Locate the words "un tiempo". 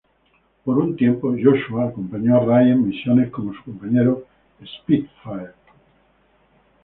0.79-1.29